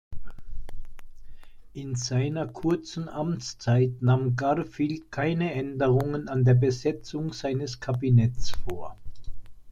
[1.73, 8.97] In seiner kurzen Amtszeit nahm Garfield keine Änderungen an der Besetzung seines Kabinetts vor.